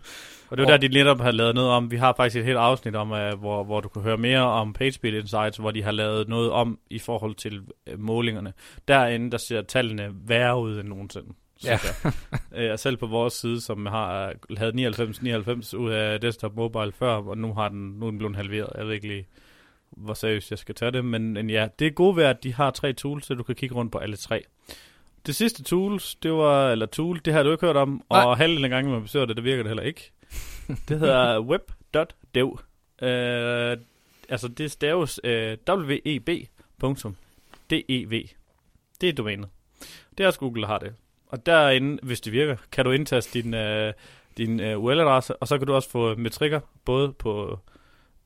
Og 0.51 0.57
det 0.57 0.63
er 0.63 0.67
Og- 0.67 0.73
der, 0.83 0.89
de 0.89 0.95
netop 0.95 1.21
har 1.21 1.31
lavet 1.31 1.55
noget 1.55 1.71
om. 1.71 1.91
Vi 1.91 1.97
har 1.97 2.15
faktisk 2.17 2.37
et 2.37 2.45
helt 2.45 2.59
afsnit 2.59 2.97
om, 2.97 3.11
uh, 3.11 3.19
hvor, 3.41 3.65
hvor 3.65 3.81
du 3.81 3.89
kan 3.89 4.03
høre 4.03 4.17
mere 4.17 4.41
om 4.43 4.73
PageSpeed 4.73 5.12
Insights, 5.15 5.57
hvor 5.59 5.71
de 5.71 5.83
har 5.83 5.93
lavet 5.93 6.29
noget 6.29 6.51
om 6.51 6.79
i 6.91 6.99
forhold 6.99 7.35
til 7.35 7.61
uh, 7.61 7.99
målingerne. 8.01 8.53
Derinde, 8.89 9.31
der 9.31 9.39
ser 9.39 9.62
tallene 9.62 10.11
værre 10.27 10.61
ud 10.61 10.79
end 10.81 10.89
nogensinde. 10.89 11.29
Ja. 11.64 11.79
jeg. 12.05 12.12
Øh, 12.55 12.79
selv 12.79 12.97
på 12.97 13.06
vores 13.06 13.35
side, 13.35 13.61
som 13.61 13.87
har 13.87 14.32
havde 14.56 14.88
99-99 14.88 15.76
ud 15.76 15.91
af 15.91 16.20
desktop 16.20 16.56
mobile 16.56 16.93
før, 16.93 17.14
og 17.14 17.38
nu, 17.38 17.55
har 17.55 17.69
den, 17.69 17.91
nu 17.91 18.06
er 18.06 18.11
den 18.11 18.19
blevet 18.19 18.37
halveret. 18.37 18.69
Jeg 18.76 18.87
ved 18.87 18.94
ikke 18.94 19.08
lige, 19.08 19.26
hvor 19.91 20.14
seriøst 20.14 20.50
jeg 20.50 20.58
skal 20.58 20.75
tage 20.75 20.91
det, 20.91 21.05
men, 21.05 21.32
men 21.32 21.50
ja, 21.50 21.69
det 21.79 21.87
er 21.87 21.91
gode 21.91 22.17
ved, 22.17 22.25
at 22.25 22.43
de 22.43 22.55
har 22.55 22.70
tre 22.70 22.93
tools, 22.93 23.26
så 23.26 23.35
du 23.35 23.43
kan 23.43 23.55
kigge 23.55 23.75
rundt 23.75 23.93
på 23.93 23.99
alle 23.99 24.17
tre. 24.17 24.44
Det 25.26 25.35
sidste 25.37 25.62
tools, 25.62 26.14
det 26.14 26.32
var, 26.32 26.70
eller 26.70 26.87
tool, 26.87 27.20
det 27.25 27.32
har 27.32 27.43
du 27.43 27.50
ikke 27.50 27.67
hørt 27.67 27.76
om, 27.76 28.02
Nej. 28.11 28.23
og 28.25 28.37
halvdelen 28.37 28.64
af 28.64 28.70
gangen, 28.70 28.93
man 28.93 29.02
besøger 29.02 29.26
det, 29.26 29.37
det 29.37 29.44
virker 29.44 29.62
det 29.62 29.70
heller 29.70 29.82
ikke. 29.82 30.12
Det 30.88 30.99
hedder 30.99 31.41
web.dev. 31.50 32.61
Øh, 33.02 33.76
altså, 34.29 34.49
det 34.49 34.70
staves 34.70 35.20
øh, 35.25 35.56
web.dev. 35.69 36.47
Det 39.00 39.09
er 39.09 39.12
domænet. 39.12 39.49
Det 40.19 40.25
er 40.25 40.26
også 40.26 40.38
Google, 40.41 40.62
der 40.62 40.69
har 40.69 40.79
det. 40.79 40.94
Og 41.26 41.46
derinde, 41.46 41.99
hvis 42.02 42.20
det 42.20 42.32
virker, 42.32 42.56
kan 42.73 42.84
du 42.84 42.90
indtaste 42.90 43.43
din, 43.43 43.55
øh, 43.55 43.93
din 44.37 44.61
øh, 44.61 44.78
URL-adresse, 44.78 45.37
og 45.37 45.49
så 45.49 45.58
kan 45.58 45.67
du 45.67 45.75
også 45.75 45.90
få 45.90 46.14
metrikker, 46.14 46.61
både 46.84 47.12
på 47.12 47.58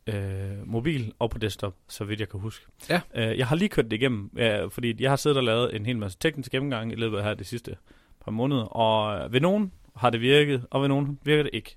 øh, 0.07 0.69
mobil 0.69 1.13
og 1.19 1.31
på 1.31 1.39
desktop, 1.39 1.75
så 1.89 2.05
vidt 2.05 2.21
jeg 2.21 2.29
kan 2.29 2.41
huske. 2.41 2.67
Ja. 2.89 3.01
Øh, 3.15 3.39
jeg 3.39 3.47
har 3.47 3.57
lige 3.57 3.69
kørt 3.69 3.85
det 3.85 3.93
igennem, 3.93 4.31
øh, 4.37 4.71
fordi 4.71 5.03
jeg 5.03 5.11
har 5.11 5.17
siddet 5.17 5.37
og 5.37 5.45
lavet 5.45 5.77
en 5.77 5.87
hel 5.87 5.99
masse 5.99 6.19
teknisk 6.19 6.53
gennemgang 6.53 6.93
i 6.93 6.95
løbet 6.95 7.19
af 7.19 7.25
her 7.25 7.35
de 7.35 7.45
sidste 7.45 7.77
par 8.25 8.31
måneder, 8.31 8.65
og 8.65 9.33
ved 9.33 9.41
nogen 9.41 9.73
har 9.97 10.11
det 10.11 10.21
virket, 10.21 10.67
og 10.71 10.83
ved 10.83 10.89
nogen 10.89 11.19
virker 11.25 11.43
det 11.43 11.51
ikke. 11.53 11.77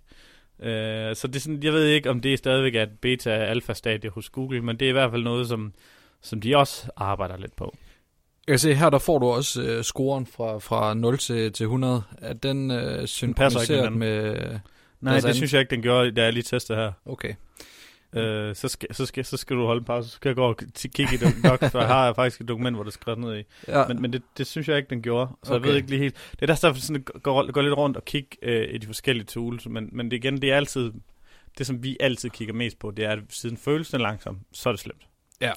Øh, 0.59 1.15
så 1.15 1.27
det 1.27 1.35
er 1.35 1.39
sådan, 1.39 1.63
jeg 1.63 1.73
ved 1.73 1.85
ikke, 1.85 2.09
om 2.09 2.21
det 2.21 2.37
stadigvæk 2.37 2.75
er 2.75 2.83
et 2.83 2.99
beta-alfa-stadie 3.01 4.09
hos 4.09 4.29
Google, 4.29 4.61
men 4.61 4.77
det 4.79 4.85
er 4.85 4.89
i 4.89 4.91
hvert 4.93 5.11
fald 5.11 5.23
noget, 5.23 5.47
som, 5.47 5.73
som 6.21 6.41
de 6.41 6.57
også 6.57 6.91
arbejder 6.95 7.37
lidt 7.37 7.55
på. 7.55 7.75
Jeg 8.47 8.53
kan 8.53 8.59
se, 8.59 8.73
her 8.73 8.89
der 8.89 8.99
får 8.99 9.19
du 9.19 9.25
også 9.25 9.61
øh, 9.61 9.83
scoren 9.83 10.25
fra, 10.25 10.57
fra 10.59 10.93
0 10.93 11.17
til, 11.17 11.51
til 11.53 11.63
100. 11.63 12.03
Er 12.17 12.33
den 12.33 12.71
øh, 12.71 13.07
synkroniseret 13.07 13.67
hinanden. 13.67 13.99
med... 13.99 14.33
Nej, 15.01 15.11
Deres 15.11 15.23
det 15.23 15.29
anden- 15.29 15.35
synes 15.35 15.53
jeg 15.53 15.59
ikke, 15.59 15.69
den 15.69 15.81
gjorde, 15.81 16.11
da 16.11 16.23
jeg 16.23 16.33
lige 16.33 16.43
testede 16.43 16.77
her. 16.79 16.91
Okay. 17.05 17.33
Øh, 18.15 18.55
så, 18.55 18.67
skal, 18.67 18.95
så, 18.95 19.05
skal, 19.05 19.25
så 19.25 19.37
skal 19.37 19.55
du 19.57 19.65
holde 19.65 19.79
en 19.79 19.85
pause, 19.85 20.09
så 20.09 20.15
skal 20.15 20.29
jeg 20.29 20.35
gå 20.35 20.43
og 20.43 20.57
kigge 20.75 21.13
i 21.13 21.17
det 21.17 21.43
nok, 21.43 21.59
for 21.71 21.79
jeg 21.79 21.87
har 21.87 22.13
faktisk 22.13 22.41
et 22.41 22.47
dokument, 22.47 22.75
hvor 22.77 22.83
det 22.83 22.89
er 22.89 22.93
skrevet 22.93 23.19
ned 23.19 23.39
i. 23.39 23.43
Ja, 23.67 23.87
Men, 23.87 24.01
men 24.01 24.13
det, 24.13 24.21
det 24.37 24.47
synes 24.47 24.67
jeg 24.67 24.77
ikke, 24.77 24.89
den 24.89 25.01
gjorde, 25.01 25.31
så 25.43 25.53
okay. 25.53 25.61
Jeg 25.61 25.69
ved 25.69 25.75
ikke 25.75 25.89
lige 25.89 25.99
helt. 25.99 26.15
Det 26.31 26.41
er 26.41 26.45
der 26.45 26.55
derfor 26.55 26.81
sådan, 26.81 27.01
går, 27.23 27.51
går 27.51 27.61
lidt 27.61 27.77
rundt 27.77 27.97
og 27.97 28.05
kigge 28.05 28.29
øh, 28.41 28.73
i 28.75 28.77
de 28.77 28.85
forskellige 28.87 29.25
tools, 29.25 29.65
men, 29.67 29.89
men 29.91 30.11
det 30.11 30.17
igen, 30.17 30.41
det 30.41 30.51
er 30.51 30.55
altid, 30.55 30.91
det 31.57 31.67
som 31.67 31.83
vi 31.83 31.97
altid 31.99 32.29
kigger 32.29 32.53
mest 32.53 32.79
på, 32.79 32.91
det 32.91 33.05
er, 33.05 33.09
at 33.11 33.19
siden 33.29 33.57
føles 33.57 33.89
den 33.89 34.01
langsom, 34.01 34.39
så 34.51 34.69
er 34.69 34.73
det 34.73 34.79
slemt. 34.79 35.01
Ja. 35.41 35.51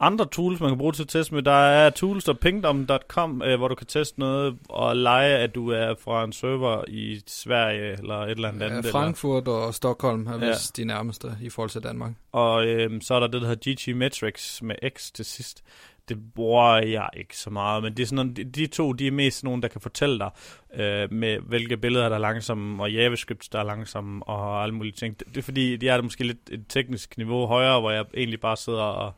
Andre 0.00 0.26
tools, 0.26 0.60
man 0.60 0.70
kan 0.70 0.78
bruge 0.78 0.92
til 0.92 1.02
at 1.02 1.08
teste 1.08 1.34
med, 1.34 1.42
der 1.42 1.50
er 1.52 1.90
tools.pingdom.com, 1.90 3.42
øh, 3.42 3.58
hvor 3.58 3.68
du 3.68 3.74
kan 3.74 3.86
teste 3.86 4.20
noget 4.20 4.58
og 4.68 4.96
lege, 4.96 5.36
at 5.36 5.54
du 5.54 5.70
er 5.70 5.94
fra 6.04 6.24
en 6.24 6.32
server 6.32 6.84
i 6.88 7.20
Sverige 7.26 7.92
eller 7.92 8.14
et 8.14 8.30
eller 8.30 8.48
andet 8.48 8.60
ja, 8.60 8.66
andet. 8.70 8.86
Frankfurt 8.86 9.48
og 9.48 9.74
Stockholm 9.74 10.26
er 10.26 10.38
Ja. 10.44 10.48
vist 10.48 10.76
de 10.76 10.84
nærmeste 10.84 11.36
i 11.42 11.50
forhold 11.50 11.70
til 11.70 11.82
Danmark. 11.82 12.12
Og 12.32 12.66
øhm, 12.66 13.00
så 13.00 13.14
er 13.14 13.20
der 13.20 13.26
det, 13.26 13.42
der 13.42 13.48
hedder 13.48 13.74
GG 13.92 13.96
Metrics 13.96 14.62
med 14.62 14.74
X 14.96 15.10
til 15.10 15.24
sidst. 15.24 15.64
Det 16.08 16.18
bruger 16.34 16.76
jeg 16.76 17.08
ikke 17.16 17.36
så 17.36 17.50
meget, 17.50 17.82
men 17.82 17.96
det 17.96 18.02
er 18.02 18.06
sådan 18.06 18.34
de, 18.34 18.44
de 18.44 18.66
to, 18.66 18.92
de 18.92 19.06
er 19.06 19.10
mest 19.12 19.44
nogen, 19.44 19.62
der 19.62 19.68
kan 19.68 19.80
fortælle 19.80 20.18
dig, 20.18 20.30
øh, 20.74 21.12
med 21.12 21.38
hvilke 21.38 21.76
billeder, 21.76 22.08
der 22.08 22.16
er 22.16 22.20
langsomme, 22.20 22.82
og 22.82 22.92
JavaScript, 22.92 23.48
der 23.52 23.58
er 23.58 23.64
langsomme, 23.64 24.22
og 24.28 24.62
alle 24.62 24.74
mulige 24.74 24.92
ting. 24.92 25.18
Det, 25.18 25.28
det 25.28 25.36
er 25.36 25.42
fordi, 25.42 25.76
de 25.76 25.88
er 25.88 26.02
måske 26.02 26.24
lidt 26.24 26.38
et 26.50 26.64
teknisk 26.68 27.16
niveau 27.16 27.46
højere, 27.46 27.80
hvor 27.80 27.90
jeg 27.90 28.04
egentlig 28.14 28.40
bare 28.40 28.56
sidder 28.56 28.82
og, 28.82 29.12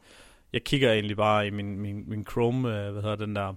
jeg 0.53 0.65
kigger 0.65 0.93
egentlig 0.93 1.17
bare 1.17 1.47
i 1.47 1.51
min, 1.51 1.79
min, 1.79 2.05
min 2.07 2.27
Chrome, 2.31 2.69
øh, 2.87 2.93
hvad 2.93 3.03
hedder 3.03 3.17
den 3.17 3.37
der, 3.37 3.55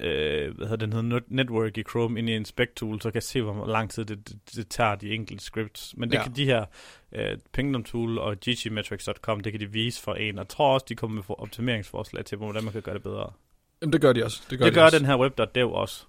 øh, 0.00 0.56
hvad 0.56 0.66
hedder 0.68 0.86
den 0.86 0.92
hedder, 0.92 1.18
Net- 1.20 1.24
Network 1.28 1.78
i 1.78 1.82
Chrome, 1.82 2.18
ind 2.18 2.28
i 2.30 2.34
Inspect 2.34 2.76
Tool, 2.76 3.00
så 3.00 3.10
kan 3.10 3.14
jeg 3.14 3.22
se, 3.22 3.42
hvor 3.42 3.66
lang 3.66 3.90
tid 3.90 4.04
det, 4.04 4.28
det, 4.28 4.56
det 4.56 4.68
tager 4.68 4.94
de 4.94 5.10
enkelte 5.14 5.44
scripts. 5.44 5.94
Men 5.96 6.10
det 6.10 6.16
Ja. 6.16 6.22
kan 6.22 6.32
de 6.36 6.44
her 6.44 6.64
uh, 7.12 7.20
Pingdom 7.52 7.84
Tool 7.84 8.18
og 8.18 8.36
ggmetrics.com, 8.36 9.40
det 9.40 9.52
kan 9.52 9.60
de 9.60 9.70
vise 9.72 10.02
for 10.02 10.14
en. 10.14 10.38
Og 10.38 10.42
jeg 10.44 10.48
tror 10.48 10.74
også, 10.74 10.86
de 10.88 10.94
kommer 10.94 11.14
med 11.14 11.22
for- 11.22 11.40
optimeringsforslag 11.42 12.24
til, 12.24 12.38
hvordan 12.38 12.64
man 12.64 12.72
kan 12.72 12.82
gøre 12.82 12.94
det 12.94 13.02
bedre. 13.02 13.32
Jamen, 13.82 13.92
det 13.92 14.00
gør 14.00 14.12
de 14.12 14.24
også. 14.24 14.42
Det 14.50 14.58
gør, 14.58 14.64
Det 14.66 14.74
de 14.74 14.78
gør 14.78 14.84
også. 14.84 14.98
den 14.98 15.06
her 15.06 15.16
web.dev 15.18 15.70
også. 15.72 16.04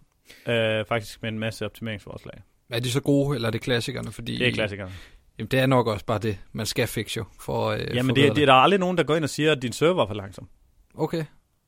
Uh, 0.47 0.87
faktisk 0.87 1.21
med 1.21 1.29
en 1.29 1.39
masse 1.39 1.65
optimeringsforslag. 1.65 2.41
Er 2.69 2.79
de 2.79 2.91
så 2.91 3.01
gode, 3.01 3.35
eller 3.35 3.47
er 3.47 3.51
det 3.51 3.61
klassikerne? 3.61 4.11
Fordi, 4.11 4.37
Det 4.37 4.47
er 4.47 4.51
klassikerne. 4.51 4.91
Jamen, 5.39 5.47
det 5.51 5.59
er 5.59 5.65
nok 5.65 5.87
også 5.87 6.05
bare 6.05 6.19
det, 6.19 6.37
man 6.53 6.65
skal 6.65 6.87
fikse 6.87 7.17
jo. 7.17 7.25
For, 7.39 7.67
øh, 7.69 7.79
Jamen, 7.95 8.15
det, 8.15 8.35
det, 8.35 8.41
er 8.41 8.45
der 8.45 8.53
er 8.53 8.57
aldrig 8.57 8.79
nogen, 8.79 8.97
der 8.97 9.03
går 9.03 9.15
ind 9.15 9.23
og 9.23 9.29
siger, 9.29 9.51
at 9.51 9.61
din 9.61 9.71
server 9.73 10.03
er 10.03 10.07
for 10.07 10.13
langsom. 10.13 10.47
Okay. 10.97 11.25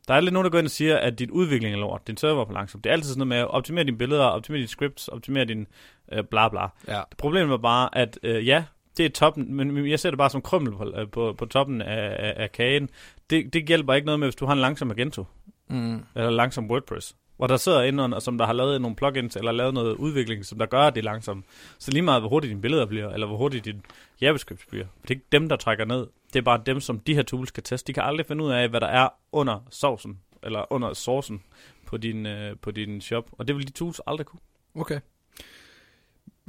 Der 0.07 0.13
er 0.13 0.17
aldrig 0.17 0.33
nogen, 0.33 0.43
der 0.43 0.49
går 0.51 0.57
ind 0.59 0.67
og 0.67 0.71
siger, 0.71 0.97
at 0.97 1.19
din 1.19 1.31
udvikling 1.31 1.73
er 1.75 1.79
lort, 1.79 2.07
din 2.07 2.17
server 2.17 2.41
er 2.41 2.45
for 2.45 2.53
langsom. 2.53 2.81
Det 2.81 2.89
er 2.89 2.93
altid 2.93 3.09
sådan 3.09 3.19
noget 3.19 3.27
med 3.27 3.37
at 3.37 3.47
optimere 3.47 3.83
dine 3.83 3.97
billeder, 3.97 4.23
optimere 4.23 4.57
dine 4.57 4.67
scripts, 4.67 5.07
optimere 5.07 5.45
din 5.45 5.67
øh, 6.11 6.23
bla 6.23 6.49
bla. 6.49 6.67
Ja. 6.87 7.01
Problemet 7.17 7.49
var 7.49 7.57
bare, 7.57 7.97
at 7.97 8.19
øh, 8.23 8.47
ja, 8.47 8.63
det 8.97 9.05
er 9.05 9.09
toppen, 9.09 9.53
men 9.55 9.87
jeg 9.89 9.99
ser 9.99 10.09
det 10.09 10.17
bare 10.17 10.29
som 10.29 10.41
krymmel 10.41 10.71
på, 10.75 10.93
øh, 10.97 11.07
på, 11.09 11.35
på 11.37 11.45
toppen 11.45 11.81
af, 11.81 12.15
af, 12.19 12.33
af 12.43 12.51
kagen. 12.51 12.89
Det, 13.29 13.53
det 13.53 13.67
hjælper 13.67 13.93
ikke 13.93 14.05
noget 14.05 14.19
med, 14.19 14.27
hvis 14.27 14.35
du 14.35 14.45
har 14.45 14.53
en 14.53 14.59
langsom 14.59 14.87
Magento, 14.87 15.25
Mm. 15.69 16.03
eller 16.15 16.29
langsom 16.29 16.71
WordPress 16.71 17.15
hvor 17.37 17.47
der 17.47 17.57
sidder 17.57 17.83
ind, 17.83 17.99
og 17.99 18.21
som 18.21 18.37
der 18.37 18.45
har 18.45 18.53
lavet 18.53 18.81
nogle 18.81 18.95
plugins, 18.95 19.35
eller 19.35 19.51
lavet 19.51 19.73
noget 19.73 19.95
udvikling, 19.95 20.45
som 20.45 20.59
der 20.59 20.65
gør, 20.65 20.81
at 20.81 20.95
det 20.95 21.01
er 21.01 21.05
langsomt. 21.05 21.45
Så 21.79 21.91
lige 21.91 22.01
meget, 22.01 22.21
hvor 22.21 22.29
hurtigt 22.29 22.49
dine 22.49 22.61
billeder 22.61 22.85
bliver, 22.85 23.09
eller 23.09 23.27
hvor 23.27 23.37
hurtigt 23.37 23.65
din 23.65 23.81
JavaScript 24.21 24.61
bliver. 24.69 24.85
Det 25.01 25.11
er 25.11 25.15
ikke 25.15 25.25
dem, 25.31 25.49
der 25.49 25.55
trækker 25.55 25.85
ned. 25.85 26.07
Det 26.33 26.39
er 26.39 26.43
bare 26.43 26.61
dem, 26.65 26.79
som 26.79 26.99
de 26.99 27.15
her 27.15 27.23
tools 27.23 27.51
kan 27.51 27.63
teste. 27.63 27.87
De 27.87 27.93
kan 27.93 28.03
aldrig 28.03 28.25
finde 28.25 28.43
ud 28.43 28.51
af, 28.51 28.69
hvad 28.69 28.81
der 28.81 28.87
er 28.87 29.09
under 29.31 29.59
sovsen, 29.69 30.19
eller 30.43 30.73
under 30.73 30.93
sourcen 30.93 31.43
på 31.85 31.97
din, 31.97 32.25
øh, 32.25 32.55
på 32.61 32.71
din 32.71 33.01
shop. 33.01 33.29
Og 33.31 33.47
det 33.47 33.55
vil 33.55 33.67
de 33.67 33.71
tools 33.71 34.01
aldrig 34.07 34.25
kunne. 34.25 34.39
Okay. 34.75 34.99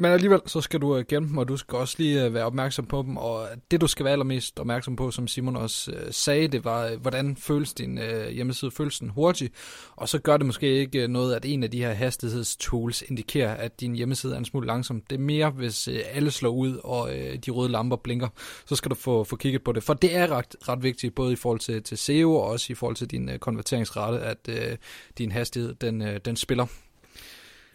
Men 0.00 0.12
alligevel, 0.12 0.40
så 0.46 0.60
skal 0.60 0.80
du 0.80 0.96
øh, 0.96 1.04
gemme 1.08 1.28
dem, 1.28 1.38
og 1.38 1.48
du 1.48 1.56
skal 1.56 1.78
også 1.78 1.94
lige 1.98 2.24
øh, 2.24 2.34
være 2.34 2.44
opmærksom 2.44 2.86
på 2.86 3.02
dem. 3.02 3.16
Og 3.16 3.48
det, 3.70 3.80
du 3.80 3.86
skal 3.86 4.04
være 4.04 4.12
allermest 4.12 4.60
opmærksom 4.60 4.96
på, 4.96 5.10
som 5.10 5.28
Simon 5.28 5.56
også 5.56 5.92
øh, 5.92 6.12
sagde, 6.12 6.48
det 6.48 6.64
var, 6.64 6.86
øh, 6.86 7.00
hvordan 7.00 7.36
føles 7.36 7.72
din 7.74 7.98
øh, 7.98 8.30
hjemmeside? 8.30 8.70
Føles 8.70 8.98
den 8.98 9.08
hurtigt? 9.08 9.54
Og 9.96 10.08
så 10.08 10.18
gør 10.18 10.36
det 10.36 10.46
måske 10.46 10.66
ikke 10.66 11.08
noget, 11.08 11.34
at 11.34 11.44
en 11.44 11.62
af 11.62 11.70
de 11.70 11.78
her 11.78 11.92
hastighedstools 11.92 13.02
indikerer, 13.02 13.54
at 13.54 13.80
din 13.80 13.94
hjemmeside 13.94 14.34
er 14.34 14.38
en 14.38 14.44
smule 14.44 14.66
langsom. 14.66 15.00
Det 15.10 15.16
er 15.16 15.20
mere, 15.20 15.50
hvis 15.50 15.88
øh, 15.88 16.00
alle 16.12 16.30
slår 16.30 16.50
ud, 16.50 16.80
og 16.84 17.16
øh, 17.16 17.36
de 17.36 17.50
røde 17.50 17.72
lamper 17.72 17.96
blinker, 17.96 18.28
så 18.66 18.76
skal 18.76 18.90
du 18.90 18.94
få, 18.94 19.24
få 19.24 19.36
kigget 19.36 19.62
på 19.62 19.72
det. 19.72 19.82
For 19.82 19.94
det 19.94 20.16
er 20.16 20.30
ret, 20.30 20.56
ret 20.68 20.82
vigtigt, 20.82 21.14
både 21.14 21.32
i 21.32 21.36
forhold 21.36 21.60
til, 21.60 21.82
til 21.82 21.98
SEO, 21.98 22.34
og 22.34 22.44
også 22.44 22.72
i 22.72 22.74
forhold 22.74 22.96
til 22.96 23.10
din 23.10 23.28
øh, 23.28 23.38
konverteringsrate, 23.38 24.20
at 24.20 24.48
øh, 24.48 24.76
din 25.18 25.32
hastighed, 25.32 25.74
den, 25.74 26.02
øh, 26.02 26.20
den 26.24 26.36
spiller. 26.36 26.66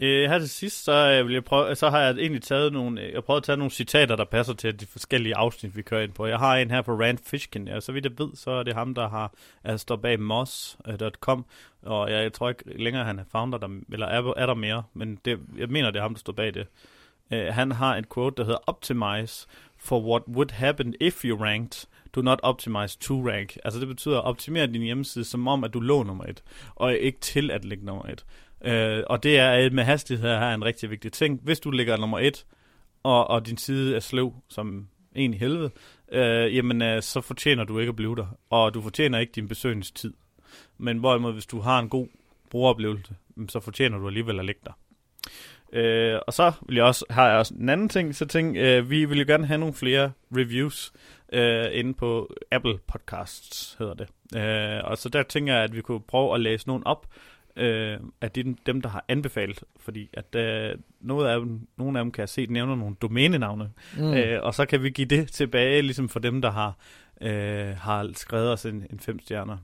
Øh, 0.04 0.30
her 0.30 0.40
til 0.40 0.50
sidst, 0.50 0.84
så, 0.84 0.92
øh, 0.92 1.28
vil 1.28 1.34
jeg 1.34 1.44
prøve, 1.44 1.76
så 1.76 1.90
har 1.90 2.00
jeg 2.00 2.16
egentlig 2.16 2.42
taget 2.42 2.74
nogle, 2.74 3.02
øh, 3.02 3.14
jeg 3.14 3.24
prøvet 3.24 3.38
at 3.38 3.44
tage 3.44 3.58
nogle 3.58 3.72
citater, 3.72 4.16
der 4.16 4.26
passer 4.26 4.54
til 4.54 4.80
de 4.80 4.86
forskellige 4.86 5.36
afsnit, 5.36 5.78
vi 5.78 5.82
kører 5.82 6.02
ind 6.02 6.12
på. 6.12 6.26
Jeg 6.26 6.40
har 6.40 6.56
en 6.56 6.72
her 6.72 6.82
på 6.82 6.92
Rand 6.92 7.18
Fishkin, 7.26 7.68
og 7.68 7.84
så 7.84 7.92
vidt 7.92 8.06
jeg 8.06 8.12
ved, 8.18 8.36
så 8.36 8.52
er 8.52 8.64
det 8.64 8.74
ham, 8.74 8.96
der 8.96 9.10
har 9.10 9.34
er, 9.64 9.78
står 9.78 9.96
bag 9.96 10.20
moss.com, 10.20 11.46
øh, 11.84 11.92
og 11.92 12.12
jeg, 12.12 12.24
jeg 12.24 12.34
tror 12.34 12.50
ikke 12.50 12.64
længere, 12.84 13.06
han 13.06 13.20
er 13.20 13.24
founder, 13.32 13.58
der, 13.58 13.68
eller 13.92 14.08
er, 14.08 14.34
er 14.38 14.46
der 14.46 14.54
mere, 14.54 14.84
men 14.94 15.20
det, 15.26 15.40
jeg 15.58 15.70
mener, 15.70 15.92
det 15.92 16.00
er 16.00 16.04
ham, 16.04 16.14
der 16.14 16.20
står 16.20 16.34
bag 16.34 16.54
det. 16.54 16.68
Øh, 17.32 17.54
han 17.54 17.72
har 17.72 17.96
en 17.96 18.06
quote, 18.14 18.36
der 18.38 18.44
hedder 18.44 18.64
Optimize 18.68 19.48
for 19.78 20.02
what 20.02 20.24
would 20.28 20.52
happen 20.52 20.96
if 21.00 21.26
you 21.26 21.38
ranked, 21.38 21.88
do 22.16 22.22
not 22.22 22.40
optimize 22.44 22.98
to 23.00 23.30
rank. 23.30 23.58
Altså 23.64 23.80
det 23.80 23.88
betyder 23.88 24.18
at 24.18 24.24
optimere 24.24 24.68
din 24.68 24.82
hjemmeside 24.82 25.26
som 25.26 25.48
om, 25.48 25.64
at 25.64 25.74
du 25.74 25.80
lå 25.80 26.04
nummer 26.04 26.24
et, 26.24 26.44
og 26.76 26.96
ikke 26.96 27.20
til 27.20 27.52
at 27.52 27.66
ligge 27.66 27.86
nummer 27.86 28.06
et. 28.06 28.26
Øh, 28.64 29.04
og 29.10 29.24
det 29.24 29.40
er 29.40 29.70
med 29.70 29.84
hastighed 29.84 30.30
her 30.30 30.54
en 30.54 30.66
rigtig 30.66 30.90
vigtig 30.90 31.12
ting. 31.12 31.40
Hvis 31.44 31.60
du 31.60 31.72
ligger 31.72 31.98
nummer 31.98 32.20
et, 32.20 32.46
og, 33.04 33.30
og 33.30 33.46
din 33.48 33.58
side 33.58 33.96
er 33.96 34.00
sløv 34.00 34.34
som 34.50 34.88
en 35.16 35.34
i 35.34 35.38
helvede, 35.38 35.72
øh, 36.12 36.56
jamen 36.56 36.82
øh, 36.82 37.02
så 37.02 37.22
fortjener 37.22 37.64
du 37.64 37.80
ikke 37.80 37.90
at 37.90 37.96
blive 37.96 38.16
der. 38.16 38.38
Og 38.50 38.74
du 38.74 38.82
fortjener 38.82 39.20
ikke 39.20 39.32
din 39.32 39.48
besøgningstid. 39.48 40.14
Men 40.78 40.98
hvorimod, 40.98 41.34
hvis 41.34 41.46
du 41.46 41.60
har 41.60 41.80
en 41.80 41.90
god 41.90 42.08
brugeroplevelse, 42.50 43.16
så 43.50 43.60
fortjener 43.60 43.98
du 43.98 44.08
alligevel 44.08 44.40
at 44.40 44.46
ligge 44.46 44.62
der. 44.66 44.72
Øh, 45.74 46.20
og 46.28 46.34
så 46.34 46.52
vil 46.68 46.76
jeg 46.76 46.86
også, 46.86 47.06
har 47.10 47.30
jeg 47.30 47.38
også 47.38 47.54
en 47.60 47.70
anden 47.70 47.90
ting, 47.90 48.16
så 48.16 48.26
tænk, 48.26 48.58
øh, 48.58 48.90
vi 48.90 49.06
vil 49.06 49.20
jo 49.20 49.26
gerne 49.28 49.48
have 49.48 49.58
nogle 49.58 49.74
flere 49.74 50.12
reviews 50.32 50.94
øh, 51.34 51.66
inde 51.72 51.94
på 51.94 52.34
Apple 52.52 52.78
Podcasts, 52.88 53.76
hedder 53.80 53.94
det. 53.94 54.08
Øh, 54.40 54.82
og 54.84 54.98
så 54.98 55.10
der 55.10 55.24
tænker 55.24 55.54
jeg, 55.54 55.64
at 55.64 55.76
vi 55.76 55.82
kunne 55.82 56.02
prøve 56.02 56.34
at 56.36 56.42
læse 56.42 56.68
nogle 56.68 56.88
op, 56.88 57.08
øh, 57.56 57.98
af 58.22 58.32
de, 58.32 58.56
dem, 58.66 58.82
der 58.82 58.90
har 58.90 59.06
anbefalet, 59.08 59.64
fordi 59.80 60.10
at 60.14 60.36
øh, 60.36 60.76
noget 61.02 61.28
af 61.28 61.40
dem, 61.40 61.68
nogle 61.78 62.00
af 62.00 62.06
dem 62.06 62.12
kan 62.12 62.22
jeg 62.22 62.30
se 62.30 62.46
nævner 62.46 62.76
nogle 62.76 62.96
domænenavne, 63.02 63.72
mm. 63.98 64.14
øh, 64.14 64.44
og 64.44 64.54
så 64.54 64.66
kan 64.66 64.84
vi 64.84 64.90
give 64.90 65.08
det 65.08 65.32
tilbage, 65.32 65.82
ligesom 65.82 66.10
for 66.10 66.20
dem, 66.20 66.42
der 66.42 66.52
har, 66.52 66.78
øh, 67.22 67.76
har 67.78 68.10
skrevet 68.14 68.52
os 68.52 68.66
en, 68.66 68.86
en 68.90 69.00
fem 69.00 69.20
stjerner. 69.20 69.58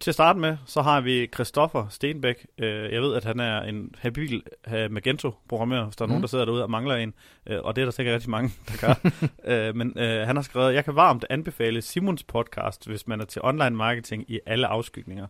Til 0.00 0.10
at 0.10 0.14
starte 0.14 0.38
med, 0.38 0.56
så 0.66 0.82
har 0.82 1.00
vi 1.00 1.28
Christoffer 1.34 1.86
Stenbæk. 1.90 2.46
Øh, 2.58 2.92
jeg 2.92 3.02
ved, 3.02 3.14
at 3.14 3.24
han 3.24 3.40
er 3.40 3.62
en 3.62 3.94
habil 3.98 4.42
Magento-programmer, 4.90 5.84
hvis 5.84 5.96
der 5.96 6.04
er 6.04 6.06
mm. 6.06 6.10
nogen, 6.10 6.22
der 6.22 6.28
sidder 6.28 6.44
derude 6.44 6.62
og 6.62 6.70
mangler 6.70 6.96
en. 6.96 7.14
Uh, 7.50 7.56
og 7.62 7.76
det 7.76 7.82
er 7.82 7.86
der 7.86 7.92
sikkert 7.92 8.14
rigtig 8.14 8.30
mange, 8.30 8.50
der 8.68 8.86
gør. 8.86 9.70
uh, 9.70 9.76
men 9.78 9.92
uh, 9.96 10.26
han 10.26 10.36
har 10.36 10.42
skrevet, 10.42 10.74
jeg 10.74 10.84
kan 10.84 10.96
varmt 10.96 11.24
anbefale 11.30 11.82
Simons 11.82 12.24
podcast, 12.24 12.86
hvis 12.86 13.06
man 13.06 13.20
er 13.20 13.24
til 13.24 13.42
online 13.44 13.70
marketing 13.70 14.24
i 14.30 14.40
alle 14.46 14.66
afskygninger. 14.66 15.26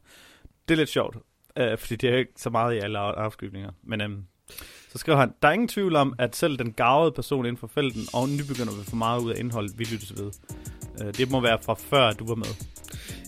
Det 0.68 0.74
er 0.74 0.78
lidt 0.78 0.88
sjovt, 0.88 1.16
øh, 1.56 1.78
fordi 1.78 1.96
det 1.96 2.10
er 2.10 2.16
ikke 2.16 2.32
så 2.36 2.50
meget 2.50 2.74
i 2.74 2.78
alle 2.78 2.98
afskygninger. 2.98 3.70
Men 3.82 4.00
øhm, 4.00 4.24
så 4.92 4.98
skriver 4.98 5.18
han, 5.18 5.32
der 5.42 5.48
er 5.48 5.52
ingen 5.52 5.68
tvivl 5.68 5.96
om, 5.96 6.14
at 6.18 6.36
selv 6.36 6.58
den 6.58 6.72
gavede 6.72 7.12
person 7.12 7.46
inden 7.46 7.56
for 7.56 7.66
felten 7.66 8.02
og 8.12 8.28
nybegynder 8.28 8.76
vil 8.76 8.84
få 8.84 8.96
meget 8.96 9.20
ud 9.20 9.30
af 9.32 9.38
indholdet, 9.38 9.78
vi 9.78 9.84
lyttes 9.84 10.12
ved. 10.16 10.30
Øh, 11.02 11.14
det 11.14 11.30
må 11.30 11.40
være 11.40 11.58
fra 11.62 11.74
før, 11.74 12.12
du 12.12 12.26
var 12.26 12.34
med. 12.34 12.54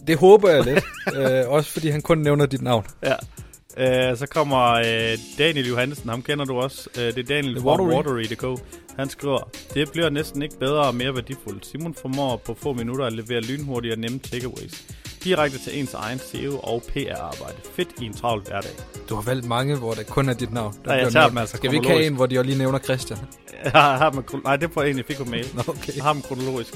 Det 0.07 0.19
håber 0.19 0.50
jeg 0.50 0.64
lidt. 0.64 0.85
øh, 1.19 1.49
også 1.49 1.73
fordi 1.73 1.88
han 1.88 2.02
kun 2.02 2.19
nævner 2.19 2.47
dit 2.47 2.62
navn. 2.62 2.87
Ja. 3.02 3.14
Øh, 3.76 4.16
så 4.16 4.26
kommer 4.26 4.73
øh, 4.73 5.19
Daniel 5.38 5.69
Johansen, 5.69 6.09
ham 6.09 6.23
kender 6.23 6.45
du 6.45 6.54
også. 6.54 6.88
Øh, 6.99 7.04
det 7.04 7.19
er 7.19 7.23
Daniel 7.23 7.61
fra 7.61 7.83
Watery.dk. 7.83 8.62
Han 8.99 9.09
skriver, 9.09 9.50
det 9.75 9.90
bliver 9.93 10.11
næsten 10.11 10.43
ikke 10.43 10.59
bedre 10.59 10.87
og 10.87 10.95
mere 10.95 11.14
værdifuldt. 11.14 11.66
Simon 11.66 11.95
formår 11.95 12.37
på 12.37 12.54
få 12.54 12.73
minutter 12.73 13.04
at 13.04 13.12
levere 13.12 13.40
lynhurtige 13.40 13.93
og 13.93 13.99
nemme 13.99 14.19
takeaways 14.19 15.03
direkte 15.25 15.59
til 15.59 15.81
ens 15.81 15.95
egen 15.95 16.19
SEO 16.19 16.59
og 16.59 16.83
PR-arbejde. 16.83 17.57
Fedt 17.76 17.88
i 18.00 18.04
en 18.04 18.14
travl 18.14 18.43
hverdag. 18.43 18.71
Du 19.09 19.14
har 19.14 19.23
valgt 19.23 19.47
mange, 19.47 19.76
hvor 19.76 19.93
det 19.93 20.07
kun 20.07 20.28
er 20.28 20.35
dit 20.35 20.52
navn. 20.52 20.75
Der 20.85 20.90
Nej, 20.90 20.97
jeg 20.97 21.12
tager 21.12 21.28
dem 21.28 21.38
altså 21.38 21.57
Skal 21.57 21.71
vi 21.71 21.76
ikke 21.76 21.88
have 21.88 22.07
en, 22.07 22.14
hvor 22.14 22.26
de 22.26 22.38
også 22.38 22.47
lige 22.47 22.59
nævner 22.59 22.78
Christian? 22.78 23.19
Jeg 23.64 23.73
har 23.73 24.11
dem, 24.11 24.25
nej, 24.45 24.57
det 24.57 24.64
er 24.64 24.69
på 24.69 24.83
en, 24.83 24.97
jeg 24.97 25.04
fik 25.04 25.16
på 25.16 25.25
mail. 25.25 25.47
Nå, 25.54 25.62
okay. 25.69 25.97
Jeg 25.97 26.04
har 26.04 26.12
dem 26.12 26.23
kronologisk. 26.23 26.75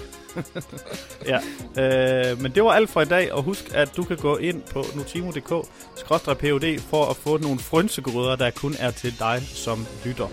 ja. 1.33 1.39
Øh, 1.83 2.43
men 2.43 2.53
det 2.53 2.65
var 2.65 2.71
alt 2.71 2.91
for 2.91 3.01
i 3.01 3.05
dag, 3.05 3.33
og 3.33 3.43
husk, 3.43 3.71
at 3.75 3.97
du 3.97 4.05
kan 4.05 4.17
gå 4.17 4.37
ind 4.37 4.63
på 4.63 4.85
nutimo.dk-pod 4.95 6.79
for 6.81 7.11
at 7.11 7.17
få 7.17 7.37
nogle 7.37 7.59
frønsegryder, 7.59 8.37
der 8.37 8.51
kun 8.51 8.75
er 8.79 8.91
til 8.91 9.19
dig 9.19 9.43
som 9.43 9.87
lytter. 10.05 10.29